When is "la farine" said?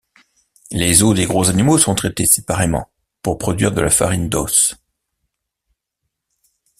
3.81-4.29